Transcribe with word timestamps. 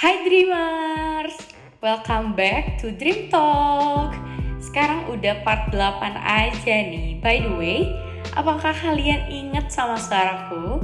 Hai 0.00 0.24
Dreamers, 0.24 1.36
welcome 1.84 2.32
back 2.32 2.80
to 2.80 2.88
Dream 2.88 3.28
Talk. 3.28 4.16
Sekarang 4.56 5.04
udah 5.12 5.44
part 5.44 5.68
8 5.68 6.16
aja 6.16 6.76
nih. 6.88 7.20
By 7.20 7.44
the 7.44 7.52
way, 7.60 8.00
apakah 8.32 8.72
kalian 8.72 9.28
inget 9.28 9.68
sama 9.68 10.00
suaraku? 10.00 10.80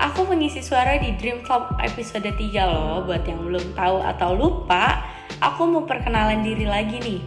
Aku 0.00 0.24
mengisi 0.24 0.64
suara 0.64 0.96
di 0.96 1.12
Dream 1.20 1.44
Talk 1.44 1.76
episode 1.76 2.24
3 2.24 2.40
loh. 2.72 3.04
Buat 3.04 3.28
yang 3.28 3.44
belum 3.44 3.76
tahu 3.76 4.00
atau 4.00 4.32
lupa, 4.32 5.04
aku 5.44 5.68
mau 5.68 5.84
perkenalan 5.84 6.40
diri 6.40 6.64
lagi 6.64 7.04
nih. 7.04 7.20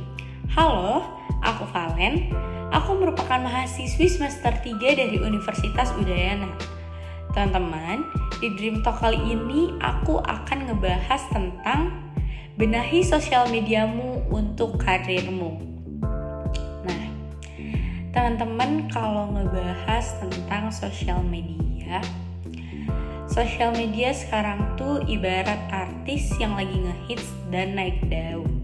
Halo, 0.58 1.06
aku 1.46 1.70
Valen. 1.70 2.34
Aku 2.74 2.98
merupakan 2.98 3.46
mahasiswi 3.46 4.10
semester 4.10 4.58
3 4.58 4.74
dari 4.74 5.22
Universitas 5.22 5.94
Udayana. 6.02 6.50
Teman-teman, 7.38 8.10
di 8.42 8.50
Dream 8.58 8.82
Talk 8.82 9.06
kali 9.06 9.38
ini 9.38 9.78
aku 9.78 10.18
akan 10.18 10.66
ngebahas 10.66 11.30
tentang 11.30 11.94
benahi 12.58 13.06
sosial 13.06 13.46
mediamu 13.54 14.18
untuk 14.34 14.82
karirmu. 14.82 15.62
Nah, 16.82 17.06
teman-teman 18.10 18.90
kalau 18.90 19.30
ngebahas 19.30 20.18
tentang 20.18 20.74
sosial 20.74 21.22
media, 21.22 22.02
sosial 23.30 23.78
media 23.78 24.10
sekarang 24.10 24.74
tuh 24.74 25.06
ibarat 25.06 25.62
artis 25.70 26.34
yang 26.42 26.58
lagi 26.58 26.82
ngehits 26.82 27.30
dan 27.54 27.78
naik 27.78 28.02
daun. 28.10 28.58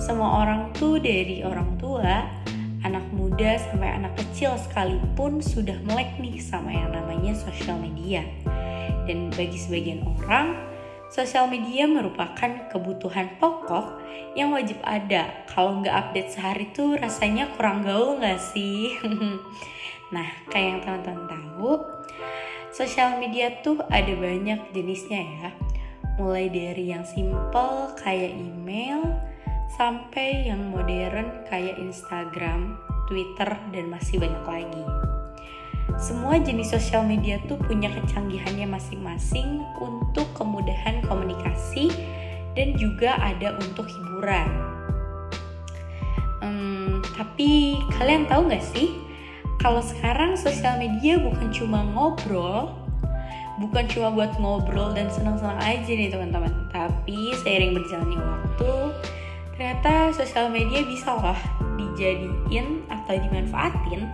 Semua 0.00 0.48
orang 0.48 0.72
tuh 0.72 0.96
dari 0.96 1.44
orang 1.44 1.76
tua 1.76 2.24
anak 2.86 3.02
muda 3.10 3.58
sampai 3.58 3.98
anak 3.98 4.14
kecil 4.14 4.54
sekalipun 4.54 5.42
sudah 5.42 5.74
melek 5.82 6.14
nih 6.22 6.38
sama 6.38 6.70
yang 6.70 6.94
namanya 6.94 7.34
sosial 7.34 7.74
media. 7.82 8.22
Dan 9.10 9.34
bagi 9.34 9.58
sebagian 9.58 10.06
orang, 10.06 10.54
sosial 11.10 11.50
media 11.50 11.90
merupakan 11.90 12.70
kebutuhan 12.70 13.34
pokok 13.42 13.98
yang 14.38 14.54
wajib 14.54 14.78
ada. 14.86 15.46
Kalau 15.50 15.82
nggak 15.82 15.94
update 15.94 16.30
sehari 16.30 16.70
tuh 16.70 16.94
rasanya 16.94 17.50
kurang 17.58 17.82
gaul 17.82 18.22
nggak 18.22 18.38
sih? 18.38 18.94
nah, 20.14 20.26
kayak 20.46 20.66
yang 20.78 20.80
teman-teman 20.86 21.26
tahu, 21.26 21.82
sosial 22.70 23.18
media 23.18 23.50
tuh 23.66 23.82
ada 23.90 24.14
banyak 24.14 24.62
jenisnya 24.70 25.22
ya. 25.26 25.48
Mulai 26.22 26.48
dari 26.48 26.94
yang 26.94 27.02
simple 27.02 27.92
kayak 27.98 28.30
email, 28.30 29.02
sampai 29.76 30.48
yang 30.48 30.72
modern 30.72 31.44
kayak 31.52 31.76
Instagram, 31.76 32.80
Twitter, 33.04 33.60
dan 33.76 33.92
masih 33.92 34.16
banyak 34.16 34.44
lagi. 34.48 34.84
Semua 36.00 36.40
jenis 36.40 36.72
sosial 36.72 37.04
media 37.04 37.36
tuh 37.44 37.60
punya 37.60 37.92
kecanggihannya 37.92 38.66
masing-masing 38.68 39.62
untuk 39.78 40.26
kemudahan 40.32 41.04
komunikasi 41.04 41.92
dan 42.56 42.74
juga 42.80 43.20
ada 43.20 43.56
untuk 43.60 43.84
hiburan. 43.84 44.48
Hmm, 46.40 47.04
tapi 47.16 47.80
kalian 48.00 48.28
tahu 48.28 48.48
nggak 48.48 48.64
sih 48.64 48.96
kalau 49.60 49.84
sekarang 49.84 50.36
sosial 50.36 50.80
media 50.80 51.20
bukan 51.20 51.52
cuma 51.52 51.84
ngobrol, 51.84 52.76
bukan 53.60 53.84
cuma 53.88 54.08
buat 54.12 54.36
ngobrol 54.40 54.92
dan 54.96 55.08
senang-senang 55.12 55.60
aja 55.64 55.88
nih 55.88 56.12
teman-teman, 56.12 56.52
tapi 56.72 57.32
seiring 57.40 57.72
berjalannya 57.72 58.20
waktu 58.20 58.72
ternyata 59.56 60.12
sosial 60.12 60.52
media 60.52 60.84
bisa 60.84 61.16
loh 61.16 61.40
dijadiin 61.80 62.84
atau 62.92 63.16
dimanfaatin 63.16 64.04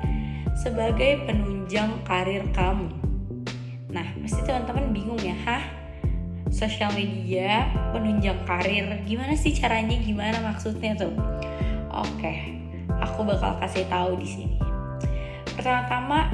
sebagai 0.55 1.27
penunjang 1.27 1.91
karir 2.07 2.47
kamu. 2.55 2.87
Nah, 3.91 4.07
pasti 4.23 4.41
teman-teman 4.47 4.95
bingung 4.95 5.19
ya, 5.19 5.35
hah? 5.43 5.65
Sosial 6.48 6.95
media 6.95 7.67
penunjang 7.91 8.39
karir, 8.47 8.87
gimana 9.03 9.35
sih 9.35 9.51
caranya? 9.51 9.98
Gimana 9.98 10.39
maksudnya 10.47 10.95
tuh? 10.95 11.11
Oke, 11.91 12.63
aku 13.03 13.27
bakal 13.27 13.59
kasih 13.59 13.85
tahu 13.91 14.15
di 14.23 14.29
sini. 14.31 14.57
Pertama-tama, 15.58 16.33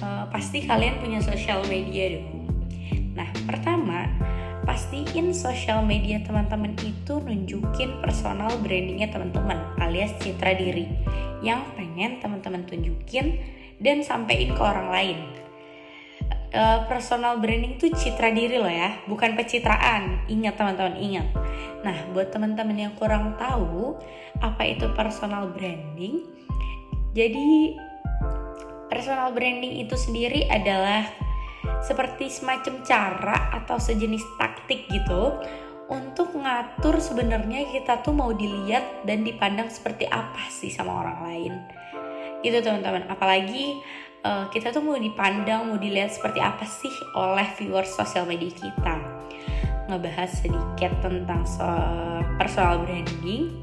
uh, 0.00 0.24
pasti 0.32 0.64
kalian 0.64 1.04
punya 1.04 1.20
sosial 1.20 1.60
media 1.68 2.16
dong. 2.16 2.48
Nah, 3.12 3.28
pertama, 3.44 4.08
pastiin 4.76 5.32
sosial 5.32 5.80
media 5.80 6.20
teman-teman 6.20 6.76
itu 6.84 7.16
nunjukin 7.16 7.96
personal 8.04 8.52
brandingnya 8.60 9.08
teman-teman 9.08 9.72
alias 9.80 10.12
citra 10.20 10.52
diri 10.52 10.84
yang 11.40 11.64
pengen 11.80 12.20
teman-teman 12.20 12.68
tunjukin 12.68 13.40
dan 13.80 14.04
sampein 14.04 14.52
ke 14.52 14.60
orang 14.60 14.92
lain. 14.92 15.18
Uh, 16.52 16.84
personal 16.92 17.40
branding 17.40 17.80
itu 17.80 17.88
citra 17.88 18.28
diri 18.36 18.60
loh 18.60 18.68
ya, 18.68 19.00
bukan 19.08 19.32
pencitraan. 19.32 20.28
Ingat 20.28 20.60
teman-teman, 20.60 21.00
ingat. 21.00 21.24
Nah, 21.80 21.96
buat 22.12 22.28
teman-teman 22.28 22.76
yang 22.76 22.92
kurang 23.00 23.32
tahu 23.40 23.96
apa 24.44 24.60
itu 24.60 24.92
personal 24.92 25.56
branding, 25.56 26.20
jadi 27.16 27.80
personal 28.92 29.32
branding 29.32 29.88
itu 29.88 29.96
sendiri 29.96 30.44
adalah 30.52 31.08
seperti 31.86 32.26
semacam 32.26 32.82
cara 32.82 33.36
atau 33.54 33.78
sejenis 33.78 34.26
taktik 34.42 34.90
gitu 34.90 35.38
untuk 35.86 36.34
ngatur 36.34 36.98
sebenarnya 36.98 37.70
kita 37.70 38.02
tuh 38.02 38.10
mau 38.10 38.34
dilihat 38.34 39.06
dan 39.06 39.22
dipandang 39.22 39.70
seperti 39.70 40.10
apa 40.10 40.50
sih 40.50 40.66
sama 40.66 41.06
orang 41.06 41.18
lain. 41.22 41.52
Gitu 42.42 42.58
teman-teman. 42.58 43.06
Apalagi 43.06 43.78
uh, 44.26 44.50
kita 44.50 44.74
tuh 44.74 44.82
mau 44.82 44.98
dipandang 44.98 45.70
mau 45.70 45.78
dilihat 45.78 46.10
seperti 46.10 46.42
apa 46.42 46.66
sih 46.66 46.90
oleh 47.14 47.46
viewers 47.54 47.94
sosial 47.94 48.26
media 48.26 48.50
kita. 48.50 48.98
Ngebahas 49.86 50.42
sedikit 50.42 50.90
tentang 50.98 51.46
so 51.46 51.62
personal 52.34 52.82
branding. 52.82 53.54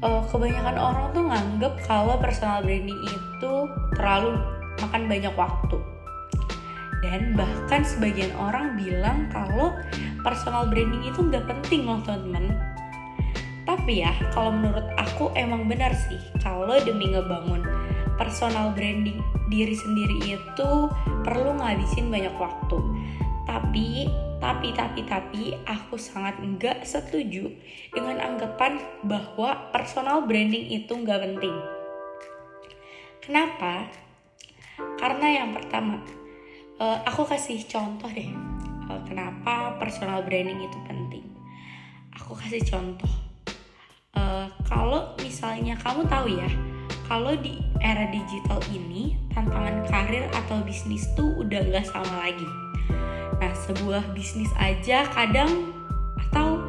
Uh, 0.00 0.24
kebanyakan 0.32 0.80
orang 0.80 1.06
tuh 1.12 1.22
nganggep 1.28 1.74
kalau 1.84 2.16
personal 2.16 2.64
branding 2.64 2.96
itu 3.06 3.52
terlalu 3.92 4.40
makan 4.80 5.06
banyak 5.06 5.30
waktu 5.36 5.91
dan 7.02 7.34
bahkan 7.34 7.82
sebagian 7.82 8.30
orang 8.38 8.78
bilang 8.78 9.26
kalau 9.34 9.74
personal 10.22 10.70
branding 10.70 11.02
itu 11.02 11.18
nggak 11.18 11.44
penting 11.50 11.84
loh 11.84 11.98
teman-teman. 12.06 12.54
Tapi 13.66 14.06
ya 14.06 14.14
kalau 14.30 14.54
menurut 14.54 14.86
aku 14.94 15.34
emang 15.34 15.66
benar 15.66 15.90
sih 15.94 16.18
kalau 16.38 16.78
demi 16.82 17.10
ngebangun 17.10 17.66
personal 18.14 18.70
branding 18.70 19.18
diri 19.50 19.74
sendiri 19.74 20.38
itu 20.38 20.70
perlu 21.26 21.58
ngabisin 21.58 22.08
banyak 22.08 22.34
waktu. 22.38 22.78
Tapi 23.50 24.06
tapi 24.38 24.74
tapi 24.74 25.00
tapi 25.06 25.42
aku 25.66 25.94
sangat 25.98 26.38
enggak 26.42 26.82
setuju 26.82 27.50
dengan 27.94 28.18
anggapan 28.22 28.78
bahwa 29.06 29.70
personal 29.74 30.26
branding 30.26 30.70
itu 30.70 30.94
nggak 30.94 31.22
penting. 31.22 31.54
Kenapa? 33.22 33.86
Karena 34.98 35.26
yang 35.42 35.54
pertama 35.54 36.02
uh, 36.80 36.98
aku 37.04 37.28
kasih 37.28 37.60
contoh 37.68 38.08
deh 38.08 38.30
uh, 38.88 39.00
kenapa 39.04 39.76
personal 39.76 40.24
branding 40.24 40.64
itu 40.64 40.78
penting. 40.88 41.26
Aku 42.16 42.36
kasih 42.36 42.62
contoh. 42.64 43.10
Uh, 44.12 44.46
kalau 44.68 45.16
misalnya 45.24 45.72
kamu 45.80 46.04
tahu 46.04 46.28
ya 46.28 46.48
kalau 47.08 47.32
di 47.36 47.60
era 47.80 48.08
digital 48.08 48.60
ini 48.72 49.16
tantangan 49.32 49.84
karir 49.88 50.28
atau 50.32 50.60
bisnis 50.64 51.08
tuh 51.16 51.28
udah 51.40 51.60
nggak 51.68 51.88
sama 51.88 52.28
lagi. 52.28 52.48
Nah 53.40 53.52
sebuah 53.66 54.12
bisnis 54.14 54.52
aja 54.60 55.08
kadang 55.10 55.72
atau 56.28 56.62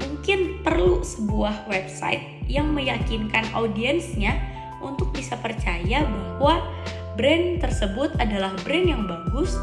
mungkin 0.00 0.64
perlu 0.64 1.04
sebuah 1.04 1.68
website 1.70 2.42
yang 2.50 2.72
meyakinkan 2.72 3.44
audiensnya 3.54 4.34
untuk 4.82 5.14
bisa 5.14 5.38
percaya 5.38 6.04
bahwa 6.04 6.60
brand 7.14 7.62
tersebut 7.62 8.14
adalah 8.18 8.54
brand 8.66 8.86
yang 8.86 9.02
bagus 9.06 9.54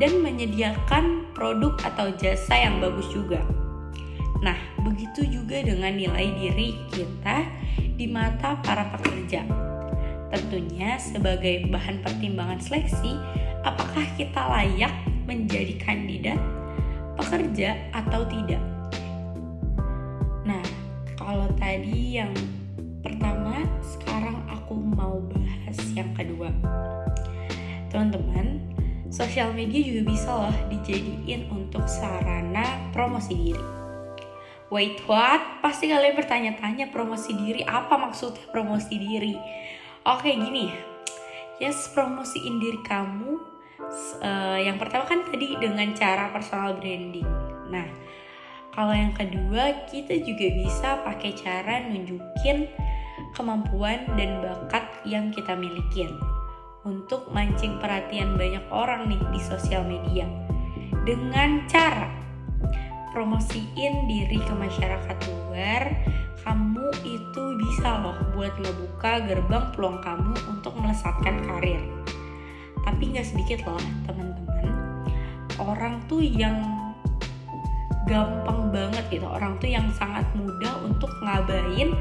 dan 0.00 0.20
menyediakan 0.20 1.28
produk 1.32 1.76
atau 1.84 2.12
jasa 2.16 2.56
yang 2.56 2.80
bagus 2.80 3.08
juga. 3.12 3.40
Nah, 4.42 4.58
begitu 4.82 5.22
juga 5.28 5.62
dengan 5.62 5.94
nilai 5.94 6.34
diri 6.36 6.74
kita 6.90 7.46
di 7.94 8.10
mata 8.10 8.58
para 8.60 8.90
pekerja. 8.98 9.46
Tentunya 10.32 10.98
sebagai 10.98 11.68
bahan 11.70 12.02
pertimbangan 12.02 12.58
seleksi, 12.58 13.14
apakah 13.62 14.02
kita 14.18 14.42
layak 14.48 14.92
menjadi 15.28 15.78
kandidat 15.78 16.40
pekerja 17.14 17.78
atau 17.94 18.26
tidak. 18.26 18.62
Nah, 20.42 20.64
kalau 21.14 21.46
tadi 21.54 22.18
yang 22.18 22.34
pertama, 23.04 23.62
sekarang 23.84 24.42
aku 24.50 24.74
mau 24.74 25.22
bahas 25.30 25.41
yang 25.92 26.12
kedua. 26.12 26.48
Teman-teman, 27.88 28.60
sosial 29.12 29.52
media 29.52 29.80
juga 29.84 30.02
bisa 30.08 30.30
loh 30.32 30.56
dijadiin 30.72 31.52
untuk 31.52 31.84
sarana 31.84 32.92
promosi 32.92 33.32
diri. 33.36 33.64
Wait, 34.72 35.04
what? 35.04 35.60
Pasti 35.60 35.92
kalian 35.92 36.16
bertanya-tanya 36.16 36.88
promosi 36.88 37.36
diri, 37.36 37.60
apa 37.68 38.00
maksudnya 38.00 38.48
promosi 38.48 38.96
diri? 38.96 39.36
Oke, 40.08 40.32
gini. 40.32 40.72
Yes, 41.60 41.92
promosiin 41.92 42.56
diri 42.56 42.80
kamu 42.80 43.52
uh, 44.22 44.58
yang 44.58 44.80
pertama 44.80 45.04
kan 45.06 45.22
tadi 45.28 45.58
dengan 45.58 45.92
cara 45.92 46.30
personal 46.32 46.78
branding. 46.78 47.26
Nah, 47.68 47.86
kalau 48.72 48.96
yang 48.96 49.12
kedua 49.12 49.86
kita 49.88 50.16
juga 50.22 50.46
bisa 50.52 50.88
pakai 51.04 51.32
cara 51.36 51.84
nunjukin 51.84 52.68
kemampuan 53.32 54.04
dan 54.14 54.44
bakat 54.44 54.84
yang 55.08 55.32
kita 55.32 55.56
milikin 55.56 56.20
untuk 56.84 57.30
mancing 57.30 57.78
perhatian 57.78 58.36
banyak 58.36 58.64
orang 58.68 59.08
nih 59.08 59.22
di 59.32 59.40
sosial 59.40 59.86
media. 59.86 60.28
Dengan 61.02 61.66
cara 61.66 62.10
promosiin 63.10 64.06
diri 64.06 64.38
ke 64.38 64.54
masyarakat 64.54 65.18
luar 65.28 65.82
kamu 66.42 66.90
itu 67.06 67.42
bisa 67.58 68.02
loh 68.02 68.18
buat 68.34 68.50
ngebuka 68.58 69.30
gerbang 69.30 69.70
peluang 69.74 70.02
kamu 70.02 70.34
untuk 70.50 70.74
melesatkan 70.74 71.38
karir. 71.46 71.82
Tapi 72.82 73.02
nggak 73.14 73.26
sedikit 73.26 73.62
loh 73.66 73.78
teman-teman. 74.10 74.66
Orang 75.62 76.02
tuh 76.10 76.18
yang 76.18 76.58
gampang 78.10 78.74
banget 78.74 79.04
gitu. 79.08 79.26
Orang 79.26 79.62
tuh 79.62 79.70
yang 79.70 79.86
sangat 79.94 80.26
mudah 80.34 80.82
untuk 80.82 81.10
ngabain 81.22 81.94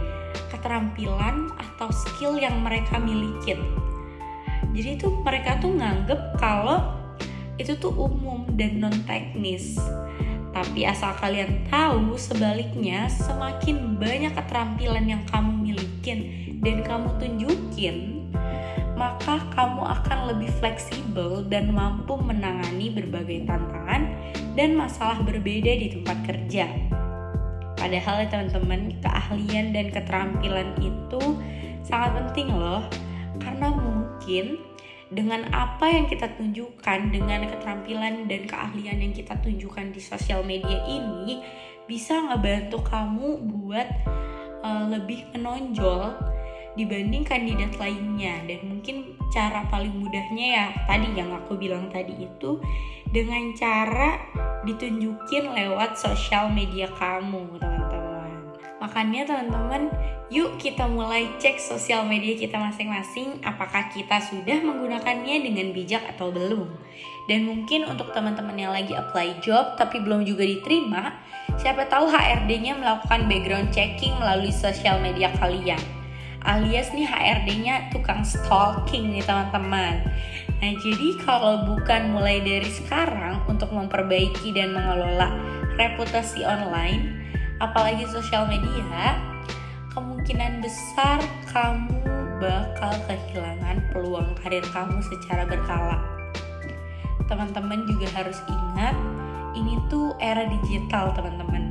keterampilan 0.49 1.51
atau 1.57 1.89
skill 1.91 2.37
yang 2.37 2.61
mereka 2.61 2.97
milikin 2.97 3.59
jadi 4.71 4.95
itu 4.95 5.11
mereka 5.23 5.59
tuh 5.59 5.75
nganggep 5.75 6.39
kalau 6.39 6.95
itu 7.59 7.77
tuh 7.77 7.93
umum 7.93 8.47
dan 8.55 8.81
non 8.81 8.95
teknis 9.05 9.77
tapi 10.51 10.83
asal 10.83 11.15
kalian 11.19 11.63
tahu 11.71 12.19
sebaliknya 12.19 13.07
semakin 13.07 13.95
banyak 13.95 14.35
keterampilan 14.35 15.05
yang 15.07 15.23
kamu 15.31 15.71
milikin 15.71 16.19
dan 16.59 16.83
kamu 16.83 17.07
tunjukin 17.17 18.21
maka 19.01 19.41
kamu 19.57 19.81
akan 19.81 20.19
lebih 20.29 20.53
fleksibel 20.61 21.41
dan 21.49 21.73
mampu 21.73 22.21
menangani 22.21 22.93
berbagai 22.93 23.49
tantangan 23.49 24.13
dan 24.53 24.77
masalah 24.77 25.17
berbeda 25.25 25.73
di 25.73 25.87
tempat 25.97 26.17
kerja. 26.21 26.69
Padahal 27.81 28.21
ya 28.21 28.27
teman-teman, 28.29 28.93
keahlian 29.01 29.73
dan 29.73 29.89
keterampilan 29.89 30.69
itu 30.77 31.21
sangat 31.81 32.13
penting 32.21 32.53
loh. 32.53 32.85
Karena 33.41 33.73
mungkin 33.73 34.61
dengan 35.09 35.49
apa 35.49 35.89
yang 35.89 36.05
kita 36.05 36.29
tunjukkan, 36.37 37.09
dengan 37.09 37.49
keterampilan 37.49 38.29
dan 38.29 38.45
keahlian 38.45 39.01
yang 39.01 39.13
kita 39.17 39.33
tunjukkan 39.41 39.97
di 39.97 39.97
sosial 39.97 40.45
media 40.45 40.77
ini 40.85 41.41
bisa 41.89 42.21
ngebantu 42.21 42.85
kamu 42.85 43.41
buat 43.49 43.89
uh, 44.61 44.85
lebih 44.87 45.25
menonjol 45.33 46.15
dibanding 46.79 47.27
kandidat 47.27 47.75
lainnya 47.75 48.39
dan 48.47 48.59
mungkin 48.67 49.19
cara 49.31 49.67
paling 49.67 49.91
mudahnya 49.91 50.47
ya 50.55 50.65
tadi 50.87 51.11
yang 51.15 51.31
aku 51.35 51.59
bilang 51.59 51.91
tadi 51.91 52.15
itu 52.27 52.59
dengan 53.11 53.51
cara 53.55 54.19
ditunjukin 54.63 55.51
lewat 55.51 55.99
sosial 55.99 56.47
media 56.47 56.87
kamu 56.95 57.59
teman-teman 57.59 58.55
makanya 58.79 59.21
teman-teman 59.27 59.91
Yuk 60.31 60.63
kita 60.63 60.87
mulai 60.87 61.27
cek 61.43 61.59
sosial 61.59 62.07
media 62.07 62.39
kita 62.39 62.55
masing-masing 62.55 63.43
apakah 63.43 63.91
kita 63.91 64.23
sudah 64.23 64.63
menggunakannya 64.63 65.43
dengan 65.43 65.75
bijak 65.75 66.07
atau 66.15 66.31
belum. 66.31 66.71
Dan 67.27 67.51
mungkin 67.51 67.83
untuk 67.83 68.15
teman-teman 68.15 68.55
yang 68.55 68.71
lagi 68.71 68.95
apply 68.95 69.43
job 69.43 69.75
tapi 69.75 69.99
belum 69.99 70.23
juga 70.23 70.47
diterima, 70.47 71.19
siapa 71.59 71.83
tahu 71.91 72.07
HRD-nya 72.07 72.79
melakukan 72.79 73.27
background 73.27 73.75
checking 73.75 74.15
melalui 74.23 74.55
sosial 74.55 75.03
media 75.03 75.35
kalian. 75.35 76.00
Alias 76.41 76.89
nih 76.89 77.05
HRD-nya 77.05 77.93
tukang 77.93 78.25
stalking 78.25 79.13
nih 79.13 79.21
teman-teman. 79.21 80.01
Nah 80.57 80.71
jadi 80.81 81.21
kalau 81.21 81.69
bukan 81.69 82.17
mulai 82.17 82.41
dari 82.41 82.65
sekarang 82.65 83.45
untuk 83.45 83.69
memperbaiki 83.69 84.49
dan 84.49 84.73
mengelola 84.73 85.29
reputasi 85.77 86.41
online, 86.41 87.21
apalagi 87.61 88.09
sosial 88.09 88.49
media, 88.49 89.21
kemungkinan 89.93 90.65
besar 90.65 91.21
kamu 91.53 92.01
bakal 92.41 92.93
kehilangan 93.05 93.77
peluang 93.93 94.33
karir 94.41 94.65
kamu 94.73 94.97
secara 95.05 95.45
berkala. 95.45 96.01
Teman-teman 97.29 97.85
juga 97.85 98.09
harus 98.17 98.41
ingat, 98.49 98.97
ini 99.53 99.77
tuh 99.93 100.17
era 100.17 100.49
digital, 100.49 101.13
teman-teman. 101.13 101.70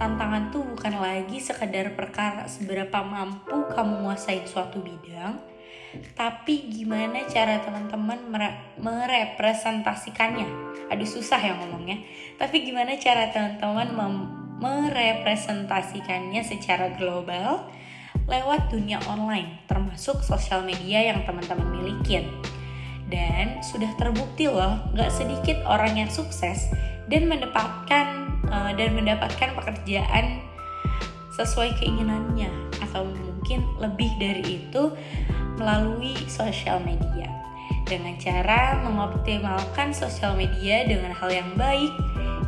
Tantangan 0.00 0.48
tuh 0.48 0.64
bukan 0.64 0.96
lagi 0.96 1.36
sekedar 1.44 1.92
perkara 1.92 2.48
seberapa 2.48 3.04
mampu 3.04 3.68
kamu 3.68 4.00
menguasai 4.00 4.48
suatu 4.48 4.80
bidang, 4.80 5.36
tapi 6.16 6.72
gimana 6.72 7.28
cara 7.28 7.60
teman-teman 7.60 8.16
merepresentasikannya. 8.80 10.48
Aduh 10.88 11.04
susah 11.04 11.36
ya 11.36 11.52
ngomongnya. 11.52 12.00
Tapi 12.40 12.64
gimana 12.64 12.96
cara 12.96 13.28
teman-teman 13.28 13.92
merepresentasikannya 14.56 16.48
secara 16.48 16.96
global 16.96 17.68
lewat 18.24 18.72
dunia 18.72 19.04
online, 19.04 19.68
termasuk 19.68 20.24
sosial 20.24 20.64
media 20.64 21.12
yang 21.12 21.28
teman-teman 21.28 21.76
milikin. 21.76 22.24
Dan 23.10 23.60
sudah 23.60 23.92
terbukti 24.00 24.48
loh, 24.48 24.80
gak 24.96 25.12
sedikit 25.12 25.60
orang 25.66 25.98
yang 25.98 26.08
sukses 26.08 26.70
dan 27.10 27.26
mendapatkan 27.26 28.29
uh, 28.50 28.70
dan 28.74 28.92
mendapatkan 28.98 29.56
pekerjaan 29.56 30.44
sesuai 31.34 31.72
keinginannya 31.80 32.50
atau 32.84 33.06
mungkin 33.06 33.64
lebih 33.80 34.10
dari 34.20 34.60
itu 34.60 34.92
melalui 35.56 36.12
sosial 36.28 36.82
media 36.84 37.30
dengan 37.88 38.14
cara 38.20 38.78
mengoptimalkan 38.86 39.90
sosial 39.90 40.38
media 40.38 40.86
dengan 40.86 41.10
hal 41.10 41.30
yang 41.32 41.50
baik 41.58 41.90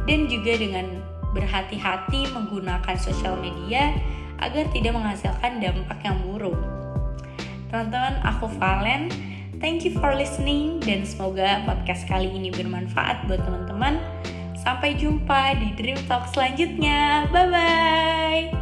dan 0.06 0.30
juga 0.30 0.54
dengan 0.54 1.02
berhati-hati 1.32 2.30
menggunakan 2.30 2.94
sosial 2.94 3.34
media 3.40 3.96
agar 4.38 4.68
tidak 4.70 4.92
menghasilkan 4.94 5.62
dampak 5.62 5.98
yang 6.04 6.18
buruk. 6.26 6.58
Teman-teman, 7.72 8.20
aku 8.22 8.46
Valen. 8.60 9.08
Thank 9.62 9.86
you 9.86 9.94
for 9.94 10.12
listening 10.12 10.82
dan 10.82 11.06
semoga 11.06 11.62
podcast 11.62 12.04
kali 12.10 12.26
ini 12.28 12.50
bermanfaat 12.50 13.30
buat 13.30 13.40
teman-teman. 13.46 14.02
Sampai 14.62 14.94
jumpa 14.94 15.58
di 15.58 15.74
Dream 15.74 15.98
Talk 16.06 16.30
selanjutnya. 16.30 17.26
Bye 17.34 17.50
bye. 17.50 18.61